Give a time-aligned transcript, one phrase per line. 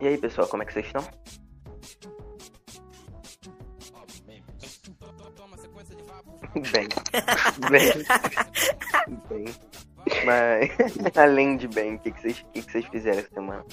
[0.00, 1.04] E aí, pessoal, como é que vocês estão?
[6.72, 6.88] Bem.
[7.70, 7.92] Bem.
[9.28, 9.44] Bem.
[10.24, 10.70] Mas,
[11.16, 13.64] além de bem, o que, que, vocês, que, que vocês fizeram essa semana?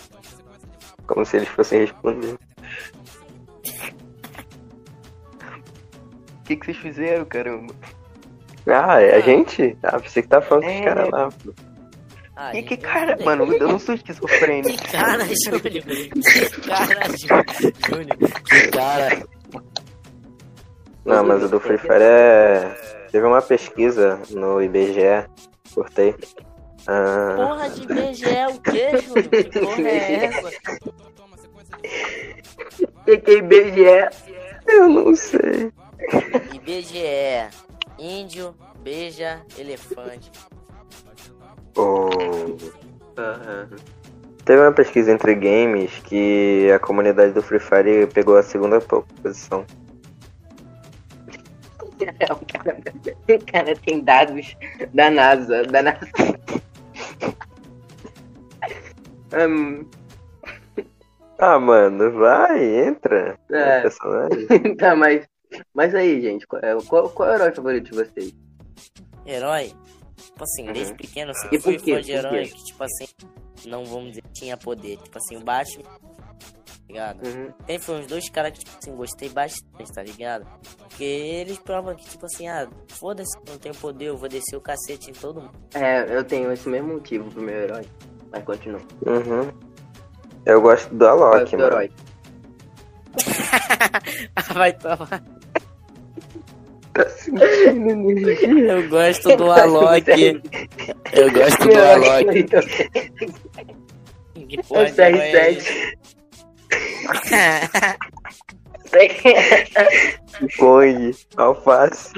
[1.07, 2.37] Como se eles fossem responder.
[6.39, 7.73] O que, que vocês fizeram, caramba?
[8.67, 9.77] Ah, é a gente?
[9.83, 10.73] Ah, você que tá falando é...
[10.73, 11.29] com os caras lá.
[12.35, 12.41] Pô.
[12.41, 14.75] Ah, que, cara, mano, eu não sou esquizofrênico.
[14.75, 15.61] Que cara, Júnior.
[15.61, 17.17] Que cara,
[17.87, 18.17] Júnior.
[18.43, 19.27] Que cara.
[21.05, 22.75] Não, mas o do Free Fire é.
[23.11, 25.27] Teve uma pesquisa no IBGE,
[25.75, 26.15] cortei.
[26.87, 27.35] Ah...
[27.37, 29.29] Porra de IBGE, o que, Júnior?
[29.29, 30.49] Que porra é essa?
[32.97, 34.09] O que é IBGE?
[34.65, 35.71] Eu não sei.
[36.53, 37.49] IBGE.
[37.99, 40.31] Índio beija elefante.
[41.75, 42.09] Oh.
[43.17, 43.75] Uhum.
[44.45, 49.65] Teve uma pesquisa entre games que a comunidade do Free Fire pegou a segunda posição.
[52.01, 52.77] o, cara,
[53.29, 54.57] o cara tem dados
[54.93, 55.63] da NASA.
[55.63, 56.07] Da NASA.
[59.47, 59.85] um...
[61.39, 63.37] Ah, mano, vai, entra.
[63.49, 63.83] É.
[64.77, 65.25] tá, mas,
[65.73, 68.33] mas aí, gente, qual, é, qual, qual é o herói favorito de vocês?
[69.25, 69.71] Herói?
[70.25, 70.73] Tipo assim, uhum.
[70.73, 73.05] desde pequeno eu sempre fui fã de herói que, tipo assim,
[73.65, 74.97] não vamos dizer, tinha poder.
[74.97, 75.99] Tipo assim, o Batman, tá
[76.87, 77.27] ligado?
[77.27, 77.51] Uhum.
[77.65, 80.47] Tem foi uns dois caras que, tipo assim, gostei bastante, tá ligado?
[80.77, 84.61] Porque eles provam que, tipo assim, ah, foda-se, não tenho poder, eu vou descer o
[84.61, 85.53] cacete em todo mundo.
[85.73, 87.85] É, eu tenho esse mesmo motivo pro meu herói.
[88.31, 88.81] Mas continua.
[89.05, 89.51] Uhum.
[90.45, 91.67] Eu gosto do Alok, mano.
[91.67, 91.91] Herói.
[94.53, 95.23] Vai tomar.
[96.93, 100.41] Tá Eu gosto do Alok.
[101.11, 102.43] Eu gosto do Alok.
[104.47, 105.97] Que porra de CR7.
[110.57, 112.13] Kong, alface.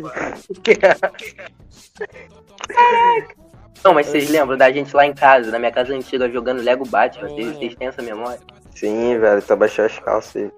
[3.84, 6.86] Não, mas vocês lembram da gente lá em casa, na minha casa antiga, jogando Lego
[6.88, 7.30] Batman?
[7.30, 8.40] Vocês, vocês têm essa memória?
[8.76, 10.52] Sim, velho, tu abaixou as calças aí.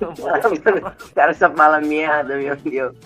[0.00, 2.96] O cara só fala merda, meu Deus.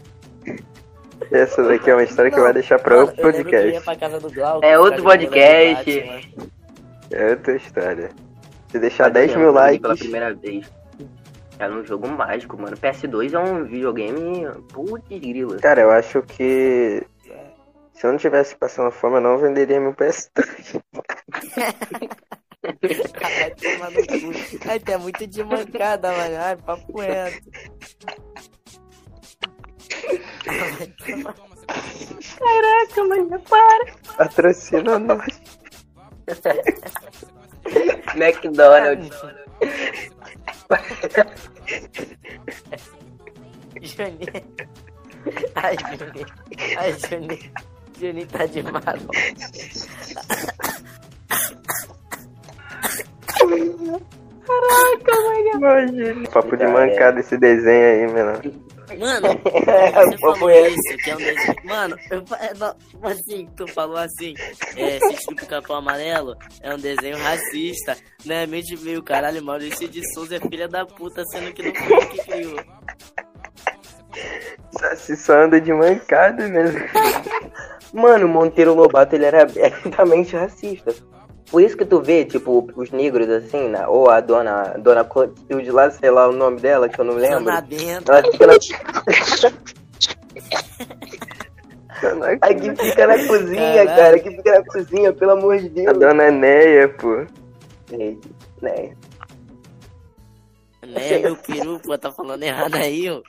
[1.30, 3.80] Essa daqui é uma história não, que vai deixar pra outro podcast.
[4.34, 6.34] Glauco, é outro podcast.
[7.10, 8.10] É outra história.
[8.68, 9.82] Se deixar 10 mil likes.
[9.82, 10.70] Pela primeira vez.
[11.58, 12.76] É um jogo mágico, mano.
[12.76, 14.48] PS2 é um videogame.
[14.72, 15.58] Putz, grila.
[15.58, 17.06] Cara, eu acho que.
[17.94, 20.82] Se eu não tivesse passando fome, eu não venderia meu PS3.
[24.66, 26.36] Ai, é muito de mancada, mano.
[26.36, 27.50] Ai, papo reto.
[32.38, 33.94] Caraca, mano, para.
[34.16, 35.40] Patrocina nós.
[38.14, 39.16] McDonald's.
[43.80, 44.32] Juninho.
[45.56, 46.26] Ai, Juninho.
[46.78, 47.52] Ai, Juninho.
[47.98, 48.82] Juninho tá de mal.
[54.46, 55.50] Caraca, mano.
[55.54, 56.28] Imagina.
[56.28, 58.72] Papo de mancada esse desenho aí, mano.
[58.98, 61.56] Mano, você falou isso, que é um desenho.
[61.64, 62.24] Mano, eu,
[63.08, 64.34] assim, tu falou assim,
[64.76, 67.96] é, Sítio do Capão Amarelo é um desenho racista,
[68.26, 68.46] né?
[68.46, 72.06] Mente meio caralho, Maurício de Souza é filha da puta, sendo que não foi ele
[72.06, 72.60] que criou.
[74.96, 76.80] Se só anda de mancada mesmo.
[77.94, 80.94] Mano, o Monteiro Lobato ele era abertamente racista.
[81.52, 83.86] Por isso que tu vê, tipo, os negros assim, né?
[83.86, 87.44] ou a dona, dona Clotilde lá, sei lá o nome dela, que eu não lembro.
[87.44, 88.10] Dona Benta.
[88.10, 88.54] Ela fica na...
[92.40, 93.96] Aqui fica na cozinha, Caralho.
[93.96, 94.16] cara.
[94.16, 95.88] Aqui fica na cozinha, pelo amor de Deus.
[95.88, 97.26] A dona Neia, pô.
[98.62, 98.96] Neia.
[100.86, 103.20] Neia, meu peru, pô, tá falando errado aí, ó.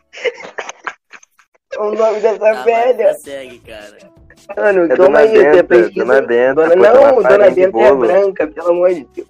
[1.78, 3.13] O nome dessa tá, velha.
[3.16, 4.12] Segue, cara.
[4.56, 6.06] Mano, é toma aí, Benta, pesquisa.
[6.06, 6.53] Dona Benta.
[6.53, 9.28] Dona, não, Dona Benta é branca, pelo amor de Deus.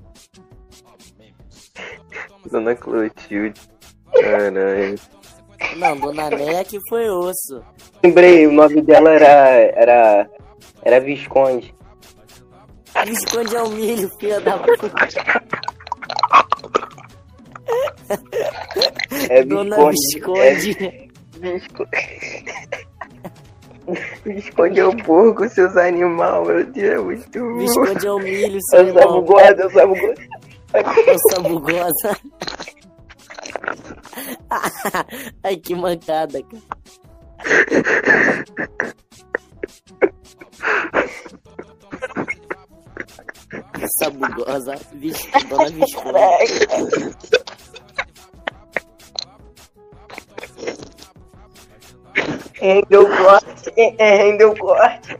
[2.51, 3.61] Dona Clotilde.
[4.13, 4.95] Caralho.
[5.77, 7.63] Não, Dona Néia que foi osso.
[8.03, 9.27] Lembrei, o nome dela era.
[9.75, 10.29] Era.
[10.83, 11.73] Era Visconde.
[13.05, 14.91] Visconde é o milho, filha da puta.
[19.29, 19.69] É Visconde.
[19.69, 20.77] Dona Visconde.
[20.81, 21.07] É...
[21.39, 21.89] Visconde.
[24.25, 28.93] Esconde o porco, seus animais, meu Deus, é muito Me esconde o milho, seu Eu
[28.93, 30.15] sou bugosa, eu sou bugosa.
[30.73, 32.17] Eu sou bugosa.
[35.43, 36.63] Ai, que mancada, cara.
[44.35, 46.17] Goza, bicho, dona Visconde.
[52.53, 55.17] Rendeu corte, é, rendeu corte.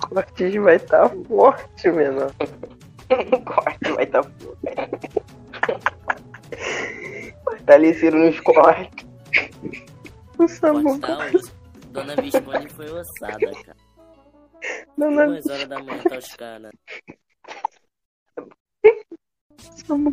[0.00, 2.32] Cortes vai estar tá forte, menor.
[3.44, 5.12] corte vai estar tá forte.
[7.44, 9.06] Fortalecido nos cortes.
[10.38, 10.46] O.
[11.00, 11.18] Tá
[11.90, 13.76] Dona Visconde foi ossada, cara.
[14.98, 15.26] Dona...
[15.26, 16.72] Duas horas da manhã tá os caras.
[19.86, 20.12] Samu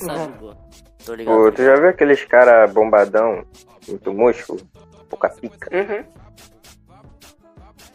[0.00, 0.63] Sabe, boa.
[1.04, 1.36] Tô ligado.
[1.36, 3.44] Pô, tu já viu aqueles cara bombadão,
[3.86, 4.60] muito músculo,
[5.08, 5.70] pouca pica?
[5.74, 6.04] Uhum.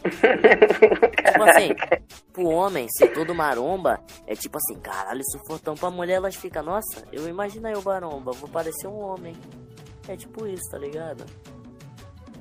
[0.00, 1.74] tipo assim,
[2.32, 6.34] pro homem ser todo maromba, é tipo assim, caralho, isso for tão pra mulher, elas
[6.36, 9.36] ficam, nossa, eu imagino eu maromba, vou parecer um homem.
[10.08, 11.24] É tipo isso, tá ligado?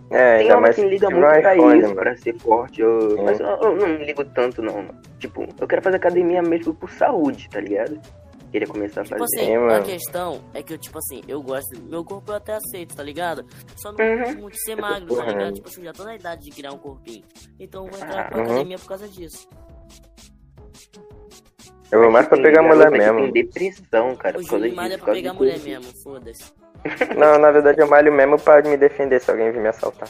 [0.10, 1.96] É, Tem homem que liga muito pra iPhone, isso, mano.
[1.96, 2.82] pra ser forte.
[2.82, 3.16] Eu...
[3.24, 4.88] Mas eu, eu, não ligo tanto, não.
[5.20, 8.00] Tipo, eu quero fazer academia mesmo por saúde, tá ligado?
[8.50, 9.42] Queria começar tipo a fazer.
[9.42, 11.82] Assim, é, a questão é que eu, tipo assim, eu gosto.
[11.84, 13.46] Meu corpo eu até aceito, tá ligado?
[13.78, 14.20] Só não uhum.
[14.20, 15.54] gosto muito de ser magro, tá ligado?
[15.54, 17.24] Tipo assim, já tô na idade de criar um corpinho.
[17.60, 18.44] Então eu vou entrar ah, pra uhum.
[18.46, 19.48] academia por causa disso.
[21.92, 23.32] Eu vou mais pra pegar mulher mesmo.
[23.32, 24.38] Tem depressão, cara.
[24.38, 26.54] O Júlio malha pra pegar mulher mesmo, foda-se.
[27.18, 30.08] Não, na verdade eu malho mesmo pra me defender se alguém vir me assaltar.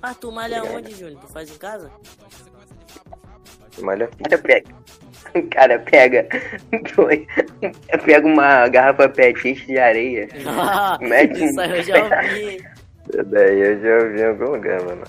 [0.00, 1.20] Ah, tu malha onde, Júnior?
[1.20, 1.90] Tu faz em casa?
[3.80, 4.22] Malha aqui.
[5.34, 6.26] O cara pega.
[8.04, 10.28] pega uma garrafa pet de areia.
[10.46, 12.64] Ah, mete isso aí eu já ouvi.
[13.26, 15.04] Daí eu já ouvi em algum lugar, mano.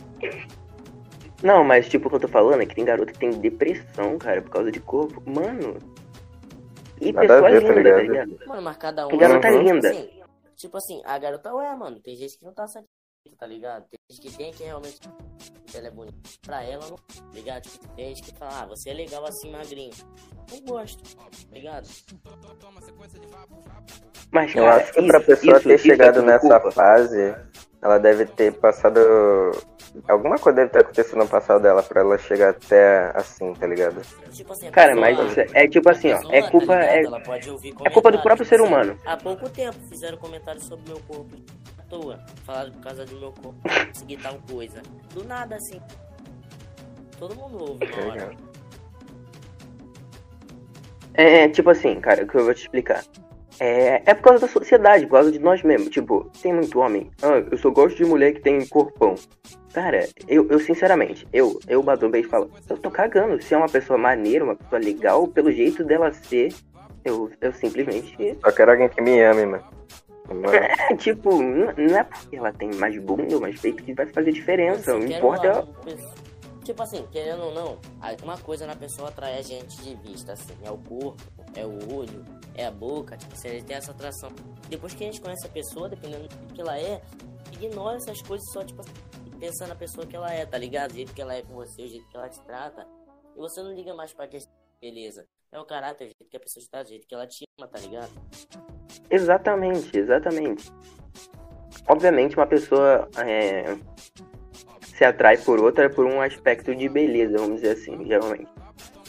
[1.42, 4.18] Não, mas tipo, o que eu tô falando é que tem garota que tem depressão,
[4.18, 5.21] cara, por causa de corpo.
[5.25, 5.77] Mano.
[7.01, 8.39] E Nada pessoa ver, tá linda, tá ligado?
[8.48, 9.10] Mano, mas cada um.
[9.10, 9.62] Que garota uhum.
[9.62, 9.92] linda.
[9.92, 10.10] Tipo assim,
[10.56, 12.00] tipo assim, a garota ué, mano.
[12.00, 12.92] Tem gente que não tá satisfeita
[13.43, 13.83] tá ligado?
[13.89, 14.99] Tem gente que tem que realmente
[15.75, 16.15] ela é bonita.
[16.45, 17.63] Pra ela, não, tá ligado?
[17.63, 19.91] Tipo, tem gente que fala, ah, você é legal assim, magrinho.
[20.49, 21.89] Não gosto, tá ligado?
[24.31, 26.71] Mas, eu acho que pra pessoa isso, ter isso chegado é nessa culpa.
[26.71, 27.35] fase,
[27.81, 28.97] ela deve ter passado.
[30.07, 34.01] Alguma coisa deve ter acontecido no passado dela pra ela chegar até assim, tá ligado?
[34.31, 36.31] Tipo assim, Cara, mas é tipo assim, ó.
[36.31, 36.67] É culpa.
[36.67, 37.03] Tá é,
[37.83, 38.97] é culpa do próprio ser humano.
[39.05, 41.35] Há pouco tempo fizeram comentários sobre meu corpo
[41.93, 42.19] toa.
[42.45, 43.55] Falaram por causa do meu corpo,
[43.87, 44.81] conseguir tal coisa.
[45.13, 45.79] Do nada, assim.
[47.19, 48.35] Todo mundo ouve na hora.
[51.13, 53.03] É, tipo assim, cara, o que eu vou te explicar.
[53.59, 55.89] É, é por causa da sociedade, por causa de nós mesmos.
[55.89, 57.11] Tipo, tem muito homem.
[57.21, 59.13] Ah, eu só gosto de mulher que tem corpão.
[59.73, 63.41] Cara, eu, eu sinceramente, eu, eu bato um beijo e falo, eu tô cagando.
[63.41, 66.53] Se é uma pessoa maneira, uma pessoa legal, pelo jeito dela ser,
[67.05, 68.37] eu, eu simplesmente.
[68.43, 69.82] Só quero alguém que me ame, mano.
[70.29, 74.31] É, tipo, não é porque ela tem mais bunda ou mais peito que vai fazer
[74.31, 74.93] diferença.
[74.93, 75.61] Não importa.
[75.61, 77.77] Uma, tipo assim, querendo ou não,
[78.23, 81.21] uma coisa na pessoa atrai a gente de vista, assim, é o corpo,
[81.55, 82.23] é o olho,
[82.55, 84.31] é a boca, tipo assim, ele tem essa atração.
[84.69, 87.01] Depois que a gente conhece a pessoa, dependendo do que ela é,
[87.51, 88.93] ignora essas coisas só, tipo assim,
[89.39, 90.91] pensando na pessoa que ela é, tá ligado?
[90.91, 92.87] O jeito que ela é com você, o jeito que ela te trata.
[93.35, 94.53] E você não liga mais pra questão
[94.83, 95.25] beleza.
[95.53, 97.67] É o caráter, o jeito que a pessoa está, o jeito que ela te ama,
[97.67, 98.09] tá ligado?
[99.07, 100.71] Exatamente, exatamente.
[101.88, 103.77] Obviamente uma pessoa é,
[104.95, 108.50] se atrai por outra por um aspecto de beleza, vamos dizer assim, geralmente.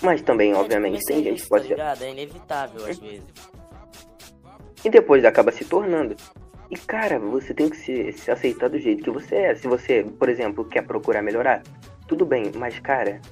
[0.02, 2.04] Mas também, é, obviamente, tem gente que pode tá ser.
[2.04, 3.24] É inevitável às vezes.
[4.84, 6.14] E depois acaba se tornando.
[6.70, 9.54] E cara, você tem que se, se aceitar do jeito que você é.
[9.54, 11.62] Se você, por exemplo, quer procurar melhorar,
[12.06, 13.22] tudo bem, mas cara,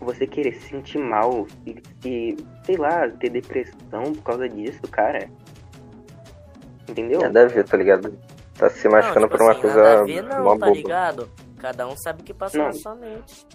[0.00, 5.28] você querer se sentir mal e, e, sei lá, ter depressão por causa disso, cara.
[6.88, 7.20] Entendeu?
[7.20, 8.18] Nada a ver, tá ligado?
[8.58, 9.82] Tá se machucando não, tipo por uma assim, coisa.
[9.82, 11.30] Nada a ver, não, tá ligado?
[11.58, 12.66] Cada um sabe o que passa não.
[12.66, 13.46] na sua mente.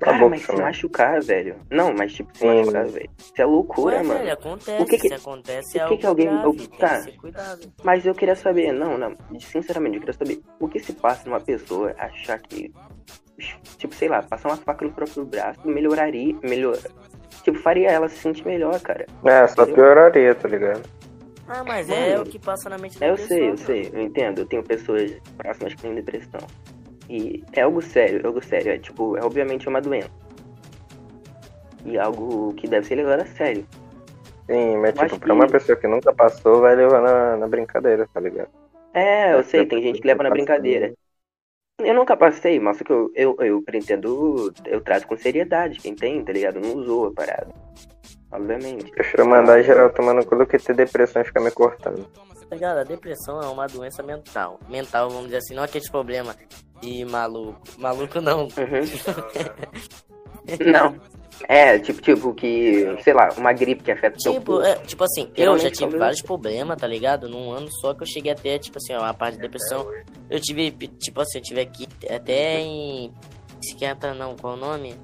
[0.00, 1.56] Cara, mas se machucar, velho.
[1.70, 3.10] Não, mas tipo, se machucar, velho.
[3.18, 4.20] Isso é loucura, Ué, mano.
[4.20, 4.82] Velho, acontece.
[4.82, 6.26] O que que, se acontece, o que, que alguém.
[6.26, 7.04] Grave, tá.
[7.82, 9.16] Mas eu queria saber, não, não.
[9.40, 12.72] Sinceramente, eu queria saber o que se passa numa pessoa achar que
[13.78, 16.78] tipo, sei lá, passar uma faca no próprio braço melhoraria, melhor,
[17.42, 19.06] tipo, faria ela se sentir melhor, cara.
[19.24, 19.74] É, só Entendeu?
[19.74, 20.82] pioraria, tá ligado?
[21.46, 23.90] Ah, mas Mano, é o que passa na mente da é, Eu sei, eu sei,
[23.92, 24.40] eu entendo.
[24.40, 26.40] Eu tenho pessoas próximas que têm depressão.
[27.08, 28.72] E é algo sério, é algo sério.
[28.72, 30.10] É tipo, é obviamente uma doença.
[31.84, 33.66] E algo que deve ser levado a sério.
[34.46, 35.32] Sim, mas eu tipo, pra que...
[35.32, 38.48] uma pessoa que nunca passou, vai levar na, na brincadeira, tá ligado?
[38.94, 40.94] É, eu sei, tem gente que leva na brincadeira.
[41.78, 44.52] Eu nunca passei, mas que eu, eu, eu pretendo.
[44.64, 45.80] Eu trato com seriedade.
[45.80, 46.60] Quem tem, tá ligado?
[46.60, 47.52] Não usou a parada.
[48.30, 48.90] Obviamente.
[48.92, 52.04] Prefiro mandar geral tomando cu do que ter depressão e ficar me cortando.
[52.48, 52.78] tá ligado?
[52.78, 54.60] A depressão é uma doença mental.
[54.68, 56.36] Mental, vamos dizer assim, não aquele problema
[56.80, 57.60] de maluco.
[57.78, 58.44] Maluco não.
[58.44, 58.84] Uhum.
[60.72, 61.00] não.
[61.48, 65.58] É, tipo, tipo, que, sei lá, uma gripe que afeta tipo, é, tipo assim, eu
[65.58, 67.28] já tive vários problemas, tá ligado?
[67.28, 69.86] Num ano só que eu cheguei até, tipo assim, uma parte de depressão.
[70.30, 73.12] Eu tive, tipo assim, eu tive aqui até em
[73.60, 74.94] psiquiatra não, qual o nome?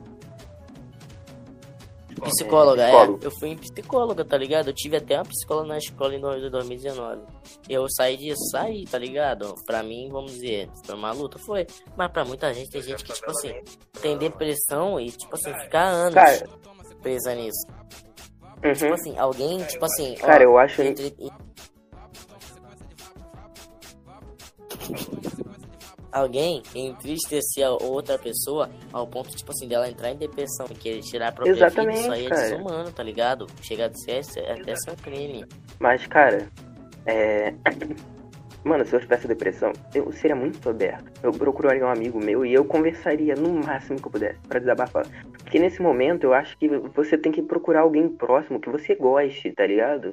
[2.20, 2.92] Psicóloga, é.
[3.22, 4.68] Eu fui em psicóloga, tá ligado?
[4.68, 7.22] Eu tive até uma psicóloga na escola em 2019.
[7.68, 9.54] Eu saí disso, saí, tá ligado?
[9.66, 11.66] Pra mim, vamos dizer, foi uma luta, foi.
[11.96, 13.54] Mas pra muita gente, tem gente que, tipo assim,
[14.00, 16.48] tem depressão e, tipo assim, fica anos Cara...
[17.00, 17.66] presa nisso.
[18.62, 18.72] Uhum.
[18.72, 20.14] Tipo assim, alguém, tipo assim.
[20.16, 20.82] Cara, ó, eu acho.
[20.82, 21.14] Entre
[26.12, 31.00] alguém entristecer a outra pessoa ao ponto, tipo assim, dela entrar em depressão e querer
[31.00, 32.42] tirar a própria Exatamente, vida, isso aí é cara.
[32.42, 33.46] desumano, tá ligado?
[33.62, 35.44] Chega a ser até ser um crime.
[35.78, 36.48] Mas, cara,
[37.06, 37.54] é...
[38.62, 41.10] Mano, se eu tivesse depressão, eu seria muito aberto.
[41.22, 45.06] Eu procuraria um amigo meu e eu conversaria no máximo que eu pudesse para desabafar.
[45.32, 49.50] Porque nesse momento eu acho que você tem que procurar alguém próximo que você goste,
[49.52, 50.12] tá ligado?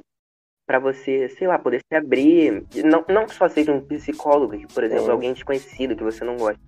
[0.67, 2.65] Para você, sei lá, poder se abrir.
[2.83, 5.11] Não, não só seja um psicólogo, que, por exemplo, é.
[5.11, 6.59] alguém desconhecido que você não gosta.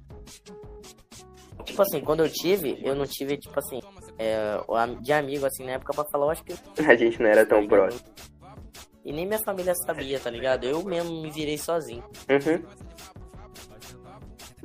[1.65, 3.81] Tipo assim, quando eu tive, eu não tive, tipo assim,
[4.17, 4.57] é,
[5.01, 6.53] de amigo, assim, na época pra falar, eu acho que.
[6.87, 8.01] A gente não era tão próximo.
[9.03, 10.63] E nem minha família sabia, tá ligado?
[10.63, 12.03] Eu mesmo me virei sozinho.
[12.29, 12.63] Uhum.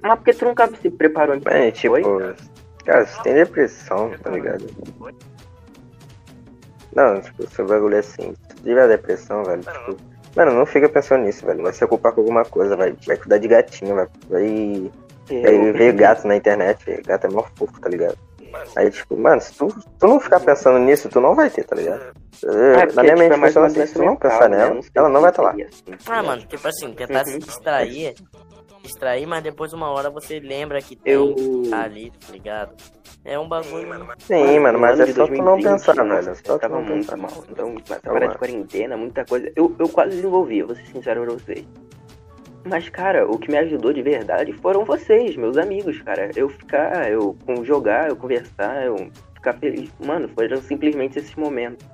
[0.01, 1.53] Mas porque tu nunca se preparou então?
[1.53, 1.95] É, tipo,
[2.85, 4.65] cara, você tem depressão, tá ligado?
[6.95, 8.35] Não, tipo, seu bagulho é assim.
[8.65, 9.97] Se tiver depressão, velho, tipo.
[10.35, 11.63] Mano, não fica pensando nisso, velho.
[11.63, 14.09] Vai se ocupar com alguma coisa, vai, vai cuidar de gatinho, vai.
[14.29, 14.91] Vai,
[15.29, 17.03] vai ver gato na internet.
[17.07, 18.17] Gato é mó fofo, tá ligado?
[18.77, 19.69] Aí, tipo, mano, se tu,
[19.99, 22.15] tu não ficar pensando nisso, tu não vai ter, tá ligado?
[22.45, 25.31] É, na minha mente tipo, funciona assim, se tu não pensar nela, ela não vai
[25.31, 25.57] estar tá lá.
[26.07, 28.15] Ah, mano, tipo assim, tentar se distrair
[28.85, 31.35] distrair, mas depois uma hora você lembra que tem eu...
[31.71, 32.75] tá ali, tá ligado?
[33.25, 33.89] É um bagulho.
[34.19, 36.31] Sim, mano, mas é só tu não pensar, velho.
[36.31, 37.45] É só tava muito mal.
[37.51, 37.75] Então,
[38.05, 39.51] agora de quarentena, muita coisa.
[39.57, 41.67] Eu, eu quase desenvolvi, vou ser sincero pra vocês.
[42.65, 46.31] Mas, cara, o que me ajudou de verdade foram vocês, meus amigos, cara.
[46.37, 49.91] Eu ficar, eu jogar, eu conversar, eu ficar feliz.
[50.05, 51.87] Mano, foram simplesmente esses momentos.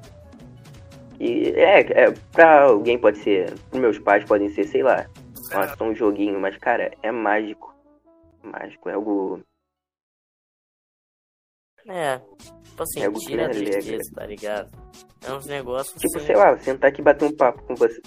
[1.20, 5.06] E é, é, pra alguém pode ser, pros meus pais podem ser, sei lá,
[5.52, 7.74] nossa, um joguinho, mas, cara, é mágico.
[8.42, 9.40] Mágico, é algo.
[11.86, 12.18] É,
[12.62, 14.70] tipo assim, é tira a tristeza, tá ligado?
[15.26, 16.00] É uns negócios.
[16.00, 16.26] Tipo, assim...
[16.26, 18.00] sei lá, sentar aqui e bater um papo com você.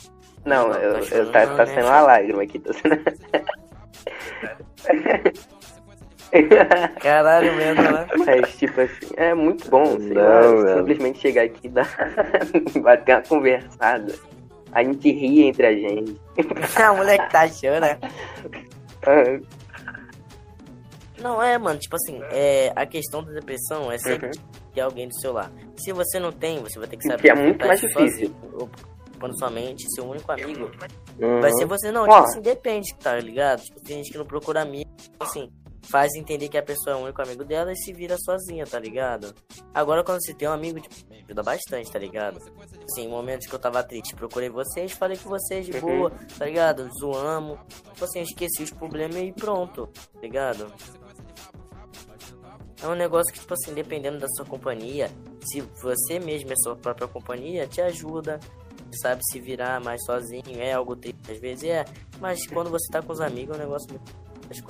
[0.46, 3.04] Não, não eu, tá, eu, tá, tá né, sendo uma lágrima aqui, tá sendo.
[7.00, 8.08] Caralho mesmo, né?
[8.26, 11.88] Mas, tipo assim, é muito bom, sei não, lá, simplesmente chegar aqui e dar...
[12.82, 14.14] bater uma conversada.
[14.74, 16.20] A gente ri entre a gente.
[16.82, 18.00] a moleque tá achando, né?
[21.20, 24.72] Não, é, mano, tipo assim, é, a questão da depressão é sempre uhum.
[24.74, 25.54] ter alguém do seu lado.
[25.78, 27.22] Se você não tem, você vai ter que saber.
[27.22, 28.36] Que é muito mais difícil.
[29.20, 30.70] Quando sua mente, seu único amigo,
[31.20, 31.40] uhum.
[31.40, 31.92] vai ser você.
[31.92, 33.62] Não, tipo assim, depende, tá ligado?
[33.62, 34.90] Tipo, tem gente que não procura amigo,
[35.20, 35.50] assim
[35.84, 38.80] faz entender que a pessoa é o único amigo dela e se vira sozinha, tá
[38.80, 39.34] ligado?
[39.74, 42.42] Agora, quando você tem um amigo, tipo, ajuda bastante, tá ligado?
[42.84, 46.90] Assim, momentos que eu tava triste, procurei vocês, falei com vocês de boa, tá ligado?
[47.00, 47.60] Zoamos,
[47.92, 50.72] tipo assim, esqueci os problemas e pronto, tá ligado?
[52.82, 55.10] É um negócio que, tipo assim, dependendo da sua companhia,
[55.42, 58.40] se você mesmo é sua própria companhia, te ajuda,
[59.02, 61.86] sabe se virar mais sozinho, é algo triste, às vezes é,
[62.20, 64.23] mas quando você tá com os amigos é um negócio muito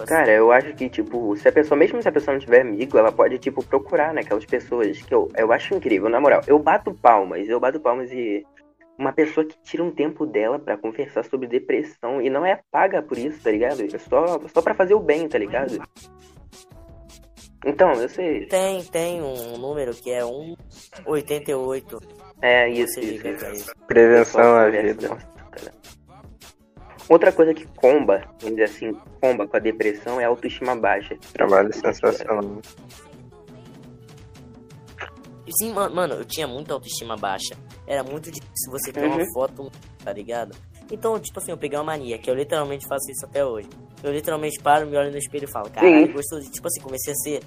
[0.08, 2.98] Cara, eu acho que, tipo, se a pessoa, mesmo se a pessoa não tiver amigo,
[2.98, 6.42] ela pode, tipo, procurar, né, aquelas pessoas que eu, eu acho incrível, na moral.
[6.48, 8.46] Eu bato palmas, eu bato palmas e
[8.98, 13.02] uma pessoa que tira um tempo dela para conversar sobre depressão e não é paga
[13.02, 13.82] por isso, tá ligado?
[13.82, 15.82] É só, só pra fazer o bem, tá ligado?
[17.66, 18.46] Então, eu sei.
[18.48, 22.00] Tem, tem um número que é 188.
[22.42, 23.74] É, isso, isso, isso.
[23.88, 25.18] Prevenção à vida.
[27.10, 31.18] Outra coisa que comba, vamos dizer assim, comba com a depressão é a autoestima baixa.
[31.34, 32.62] Trabalho sensacional.
[35.60, 37.56] Sim, mano, eu tinha muita autoestima baixa.
[37.86, 39.16] Era muito difícil você ter uhum.
[39.16, 39.72] uma foto,
[40.04, 40.56] tá ligado?
[40.92, 43.68] Então, tipo assim, eu peguei uma mania, que eu literalmente faço isso até hoje.
[44.02, 46.50] Eu literalmente paro, me olho no espelho e falo, caralho, gostou de.
[46.50, 47.44] Tipo assim, comecei a ser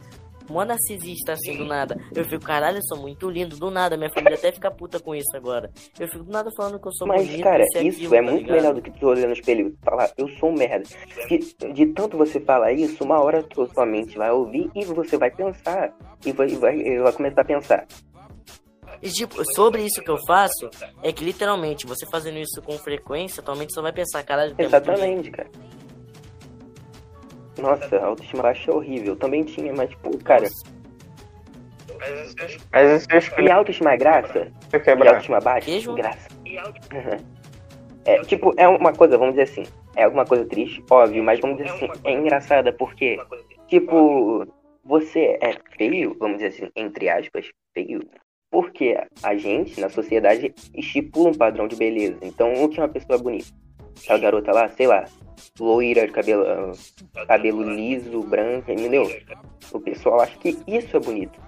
[0.49, 1.97] mó narcisista assim do nada.
[2.15, 3.97] Eu fico, caralho, eu sou muito lindo, do nada.
[3.97, 5.71] Minha família até fica puta com isso agora.
[5.99, 7.43] Eu fico do nada falando que eu sou Mas, bonito.
[7.43, 8.57] cara, isso, aquilo, é tá muito ligado?
[8.57, 10.85] melhor do que tu olhando no espelho e falar, eu sou um merda.
[11.29, 15.17] De, de tanto você falar isso, uma hora tua, sua mente vai ouvir e você
[15.17, 15.93] vai pensar.
[16.25, 17.87] E vai, vai, vai começar a pensar.
[19.03, 20.71] E tipo, sobre isso que eu faço,
[21.03, 25.51] é que literalmente, você fazendo isso com frequência, atualmente você vai pensar, caralho, Exatamente, cara.
[27.59, 29.17] Nossa, a autoestima baixa é horrível.
[29.17, 30.47] Também tinha, mas, tipo, cara.
[32.73, 33.07] Mas
[33.39, 34.49] E autoestima é graça?
[34.73, 35.67] E autoestima baixa?
[35.67, 35.95] Queijo?
[35.95, 36.29] Graça.
[38.07, 39.65] É, tipo, é uma coisa, vamos dizer assim,
[39.97, 43.19] é alguma coisa triste, óbvio, mas vamos dizer assim, é engraçada porque,
[43.67, 44.47] tipo,
[44.85, 48.09] você é feio, vamos dizer assim, entre aspas, feio,
[48.49, 52.19] porque a gente, na sociedade, estipula um padrão de beleza.
[52.23, 53.49] Então, o que é uma pessoa bonita?
[54.01, 55.05] Aquela garota lá, sei lá,
[55.59, 56.73] loira, cabelo,
[57.27, 59.11] cabelo liso, branca, entendeu?
[59.73, 61.41] O pessoal acha que isso é bonito.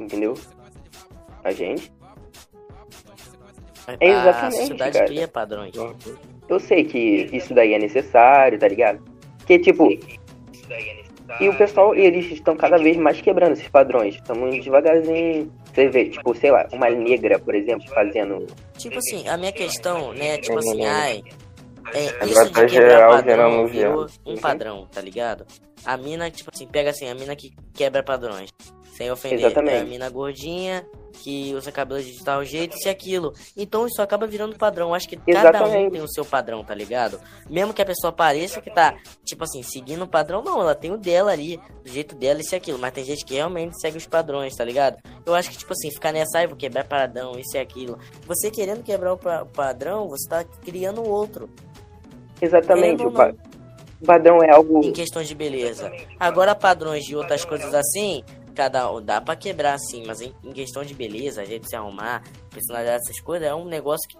[0.00, 0.34] Entendeu?
[1.42, 1.92] A gente.
[4.00, 4.56] É exatamente.
[4.56, 5.06] A sociedade cara.
[5.06, 5.74] cria padrões.
[6.48, 9.02] Eu sei que isso daí é necessário, tá ligado?
[9.46, 9.88] Que tipo.
[11.40, 14.14] E o pessoal, eles estão cada vez mais quebrando esses padrões.
[14.14, 15.50] Estamos devagarzinho.
[15.72, 18.46] Você vê, tipo, sei lá, uma negra, por exemplo, fazendo.
[18.76, 21.22] Tipo assim, a minha questão, né, tipo assim, ai,
[21.92, 25.46] é, isso de quebrar padrão virou um padrão, tá ligado?
[25.84, 28.50] A mina, tipo assim, pega assim, a mina que quebra padrões.
[28.96, 29.40] Sem ofender.
[29.40, 29.76] Exatamente.
[29.76, 33.32] É a mina gordinha que usa cabelo de tal jeito, e aquilo.
[33.56, 34.94] Então isso acaba virando padrão.
[34.94, 35.52] Acho que Exatamente.
[35.52, 37.20] cada um tem o seu padrão, tá ligado?
[37.48, 40.92] Mesmo que a pessoa pareça que tá, tipo assim, seguindo o padrão, não, ela tem
[40.92, 42.78] o dela ali, do jeito dela, e aquilo.
[42.78, 44.98] Mas tem gente que realmente segue os padrões, tá ligado?
[45.24, 47.98] Eu acho que, tipo assim, ficar nessa, ai, vou quebrar padrão, isso e aquilo.
[48.26, 51.48] Você querendo quebrar o padrão, você tá criando outro.
[52.40, 53.04] Exatamente.
[53.04, 53.32] O, pa
[54.04, 54.84] padrão é algo.
[54.84, 55.90] Em questões de beleza.
[56.18, 58.22] Agora, padrões de outras coisas assim,
[58.54, 62.22] cada dá para quebrar assim, mas em, em, questão de beleza, a gente se arrumar,
[62.50, 64.16] personalidade, essas coisas, é um negócio que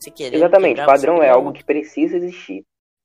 [0.00, 0.36] você querer.
[0.36, 2.64] Exatamente, quebrar, padrão é algo que precisa existir.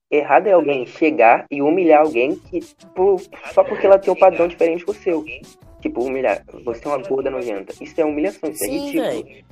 [0.10, 2.60] Errado é alguém chegar e humilhar alguém que
[2.94, 3.22] por,
[3.54, 5.24] só porque ela tem um padrão diferente do seu.
[5.80, 6.44] Tipo, humilhar.
[6.66, 7.74] Você é uma gorda nojenta.
[7.82, 9.24] Isso é humilhação, isso é Sim, é ridículo.
[9.24, 9.46] Véio.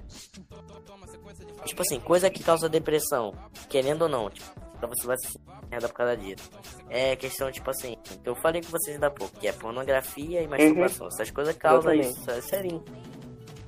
[1.65, 3.33] Tipo assim, coisa que causa depressão,
[3.69, 4.29] querendo ou não.
[4.29, 5.37] Tipo, então você vai se
[5.69, 6.49] merda por causa disso.
[6.89, 10.47] É questão, tipo assim, que eu falei com vocês ainda pouco, que é pornografia e
[10.47, 11.07] masturbação.
[11.07, 11.13] Uhum.
[11.13, 12.81] Essas coisas causam isso, é sério.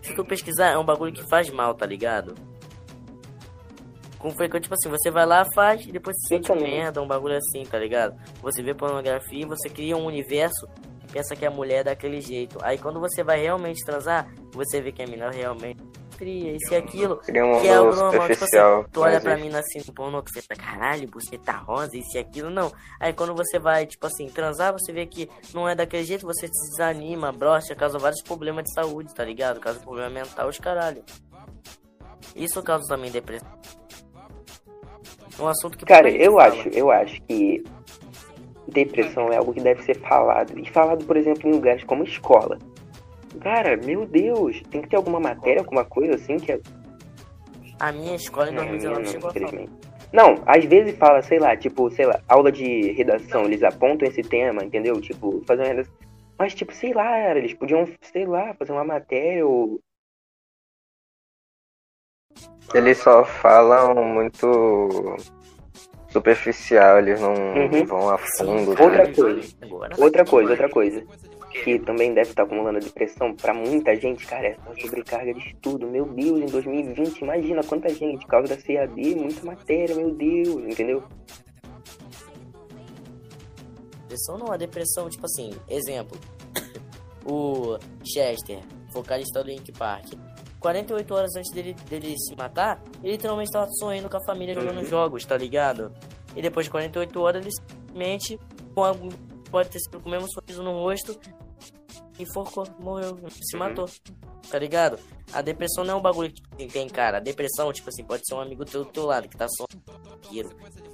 [0.01, 2.33] Se tu pesquisar, é um bagulho que faz mal, tá ligado?
[4.17, 7.35] Com frequência, tipo assim, você vai lá, faz e depois se sente merda, um bagulho
[7.35, 8.15] assim, tá ligado?
[8.41, 10.65] Você vê pornografia, você cria um universo
[11.03, 12.57] e pensa que a mulher é daquele jeito.
[12.61, 15.83] Aí quando você vai realmente transar, você vê que a menina realmente
[16.21, 17.17] cria, isso e aquilo.
[17.17, 18.27] Cria um que é algo normal.
[18.29, 21.97] Tipo assim, tu olha pra mim assim pornô que você tá, caralho, você tá rosa,
[21.97, 22.71] isso e aquilo, não.
[22.99, 26.47] Aí quando você vai, tipo assim, transar, você vê que não é daquele jeito, você
[26.47, 29.59] se desanima, brocha, causa vários problemas de saúde, tá ligado?
[29.59, 31.03] Causa problema mental, os caralho.
[32.35, 33.49] Isso causa também depressão.
[35.39, 36.45] Um assunto que Cara, eu fala.
[36.45, 37.63] acho, eu acho que
[38.67, 40.57] depressão é algo que deve ser falado.
[40.59, 42.59] E falado, por exemplo, em lugares como escola.
[43.39, 46.59] Cara, meu Deus, tem que ter alguma matéria, alguma coisa assim que é.
[47.79, 49.65] A minha escola em 2019 chegou a falar.
[50.13, 54.21] Não, às vezes fala, sei lá, tipo, sei lá, aula de redação, eles apontam esse
[54.21, 54.99] tema, entendeu?
[54.99, 55.93] Tipo, fazer uma redação.
[56.37, 59.79] Mas, tipo, sei lá, eles podiam, sei lá, fazer uma matéria ou.
[62.73, 65.17] Eles só falam muito
[66.09, 67.85] superficial, eles não, uhum.
[67.85, 68.71] vão a fundo.
[68.71, 69.55] Outra coisa,
[69.97, 74.57] outra coisa, outra coisa que também deve estar acumulando depressão para muita gente, cara, é
[74.65, 75.87] a sobrecarga de estudo.
[75.87, 80.63] Meu Deus, em 2020, imagina quanta gente, por causa da CAD, muita matéria, meu Deus,
[80.63, 81.03] entendeu?
[84.01, 86.17] Depressão não, a depressão, tipo assim, exemplo.
[87.25, 88.59] o Chester,
[88.91, 90.13] vocalista do Link Park.
[90.59, 94.77] 48 horas antes dele, dele se matar, ele literalmente estava sorrindo com a família jogando
[94.77, 94.85] uhum.
[94.85, 95.91] jogos, tá ligado?
[96.35, 98.39] E depois de 48 horas, ele simplesmente,
[98.75, 98.93] com a,
[99.49, 101.17] pode ter sido com o mesmo sorriso no rosto,
[102.23, 103.59] enforcou, morreu, se uhum.
[103.59, 103.89] matou.
[104.49, 104.99] Tá ligado?
[105.33, 107.17] A depressão não é um bagulho que tem, cara.
[107.17, 109.65] A depressão, tipo assim, pode ser um amigo teu do teu lado que tá só.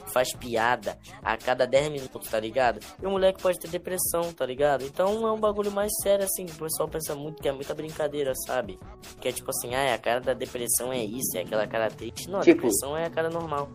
[0.07, 2.79] Faz piada a cada 10 minutos, tá ligado?
[3.01, 4.83] E o moleque pode ter depressão, tá ligado?
[4.83, 6.45] Então é um bagulho mais sério, assim.
[6.45, 8.79] O pessoal pensa muito que é muita brincadeira, sabe?
[9.19, 12.29] Que é tipo assim, ah, a cara da depressão é isso, é aquela cara triste.
[12.29, 13.69] Não, a tipo, depressão é a cara normal.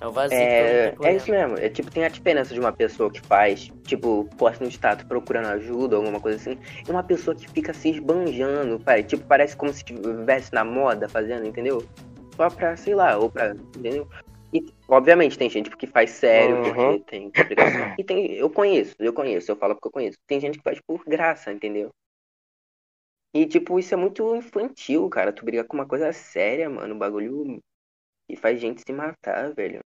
[0.00, 0.36] É o vazio.
[0.36, 1.56] É, é isso mesmo.
[1.58, 5.46] É tipo, tem a diferença de uma pessoa que faz, tipo, posta no status procurando
[5.46, 9.02] ajuda, alguma coisa assim, e uma pessoa que fica se esbanjando, pai.
[9.02, 11.82] Tipo, parece como se estivesse na moda fazendo, entendeu?
[12.36, 13.54] Só pra, sei lá, ou pra.
[13.76, 14.06] Entendeu?
[14.52, 16.62] E, obviamente, tem gente que faz sério, uhum.
[16.62, 17.94] porque tem complicação.
[17.98, 18.32] E tem.
[18.34, 20.18] Eu conheço, eu conheço, eu falo porque eu conheço.
[20.26, 21.90] Tem gente que faz por graça, entendeu?
[23.34, 25.32] E, tipo, isso é muito infantil, cara.
[25.32, 26.94] Tu brigar com uma coisa séria, mano.
[26.94, 27.60] O bagulho.
[28.28, 29.80] E faz gente se matar, velho.